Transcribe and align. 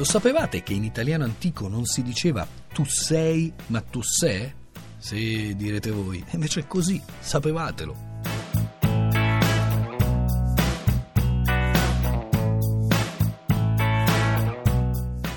Lo 0.00 0.06
sapevate 0.06 0.62
che 0.62 0.72
in 0.72 0.84
italiano 0.84 1.24
antico 1.24 1.68
non 1.68 1.84
si 1.84 2.02
diceva 2.02 2.48
tu 2.72 2.86
sei, 2.86 3.52
ma 3.66 3.82
tu 3.82 4.00
sei? 4.00 4.50
Sì, 4.96 5.54
direte 5.54 5.90
voi, 5.90 6.24
invece 6.30 6.60
è 6.60 6.66
così, 6.66 6.98
sapevatelo. 7.18 7.96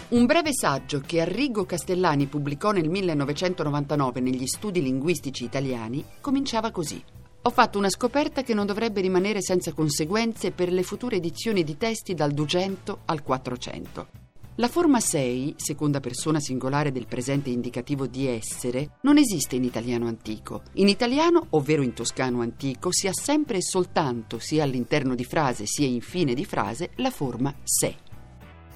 Un 0.08 0.26
breve 0.26 0.54
saggio 0.54 1.02
che 1.06 1.20
Arrigo 1.20 1.66
Castellani 1.66 2.28
pubblicò 2.28 2.72
nel 2.72 2.88
1999 2.88 4.22
negli 4.22 4.48
studi 4.48 4.82
linguistici 4.82 5.44
italiani 5.44 6.06
cominciava 6.22 6.72
così. 6.72 7.04
Ho 7.42 7.50
fatto 7.50 7.78
una 7.78 7.90
scoperta 7.90 8.44
che 8.44 8.54
non 8.54 8.66
dovrebbe 8.66 9.02
rimanere 9.02 9.42
senza 9.42 9.74
conseguenze 9.74 10.52
per 10.52 10.72
le 10.72 10.84
future 10.84 11.18
edizioni 11.18 11.66
di 11.66 11.76
testi 11.76 12.14
dal 12.14 12.32
200 12.32 13.00
al 13.04 13.24
400. 13.24 14.23
La 14.58 14.68
forma 14.68 15.00
sei, 15.00 15.56
seconda 15.58 16.00
persona 16.00 16.40
singolare 16.40 16.92
del 16.92 17.08
presente 17.08 17.50
indicativo 17.50 18.06
di 18.06 18.28
essere, 18.28 18.98
non 19.02 19.18
esiste 19.18 19.56
in 19.56 19.64
italiano 19.64 20.06
antico. 20.06 20.62
In 20.74 20.90
italiano, 20.90 21.48
ovvero 21.52 21.82
in 21.82 21.94
toscano 21.94 22.42
antico, 22.42 22.92
si 22.92 23.08
ha 23.08 23.14
sempre 23.14 23.58
e 23.58 23.64
soltanto, 23.64 24.38
sia 24.38 24.64
all'interno 24.64 25.16
di 25.16 25.26
frase 25.26 25.66
sia 25.66 25.88
in 25.88 26.02
fine 26.02 26.36
di 26.36 26.46
frase, 26.46 26.92
la 26.98 27.10
forma 27.10 27.52
se. 27.64 27.96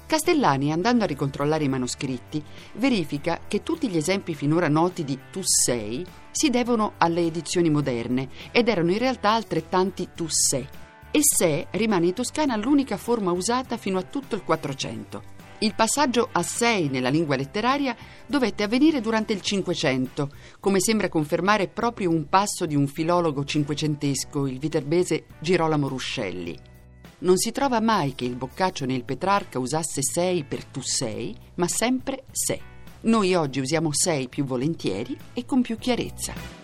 Castellani, 0.04 0.72
andando 0.72 1.04
a 1.04 1.06
ricontrollare 1.06 1.62
i 1.62 1.68
manoscritti, 1.68 2.42
verifica 2.74 3.42
che 3.46 3.62
tutti 3.62 3.88
gli 3.88 3.96
esempi 3.96 4.34
finora 4.34 4.66
noti 4.66 5.04
di 5.04 5.16
tu 5.30 5.42
sei 5.44 6.04
si 6.32 6.50
devono 6.50 6.94
alle 6.98 7.24
edizioni 7.24 7.70
moderne 7.70 8.28
ed 8.50 8.66
erano 8.66 8.90
in 8.90 8.98
realtà 8.98 9.30
altrettanti 9.30 10.08
tu 10.16 10.26
sei. 10.28 10.66
E 11.12 11.20
se 11.22 11.68
rimane 11.70 12.06
in 12.06 12.14
Toscana 12.14 12.56
l'unica 12.56 12.96
forma 12.96 13.30
usata 13.30 13.76
fino 13.76 13.98
a 13.98 14.02
tutto 14.02 14.34
il 14.34 14.42
400. 14.42 15.37
Il 15.60 15.74
passaggio 15.74 16.28
a 16.30 16.42
sei 16.44 16.88
nella 16.88 17.08
lingua 17.08 17.34
letteraria 17.34 17.96
dovette 18.26 18.62
avvenire 18.62 19.00
durante 19.00 19.32
il 19.32 19.40
Cinquecento, 19.40 20.30
come 20.60 20.78
sembra 20.78 21.08
confermare 21.08 21.66
proprio 21.66 22.10
un 22.10 22.28
passo 22.28 22.64
di 22.64 22.76
un 22.76 22.86
filologo 22.86 23.44
cinquecentesco, 23.44 24.46
il 24.46 24.60
viterbese 24.60 25.24
Girolamo 25.40 25.88
Ruscelli. 25.88 26.56
Non 27.20 27.38
si 27.38 27.50
trova 27.50 27.80
mai 27.80 28.14
che 28.14 28.24
il 28.24 28.36
Boccaccio 28.36 28.84
né 28.84 28.94
il 28.94 29.04
Petrarca 29.04 29.58
usasse 29.58 30.00
sei 30.00 30.44
per 30.44 30.64
tu 30.64 30.80
sei, 30.80 31.36
ma 31.56 31.66
sempre 31.66 32.22
se. 32.30 32.60
Noi 33.00 33.34
oggi 33.34 33.58
usiamo 33.58 33.92
sei 33.92 34.28
più 34.28 34.44
volentieri 34.44 35.16
e 35.32 35.44
con 35.44 35.60
più 35.60 35.76
chiarezza. 35.76 36.56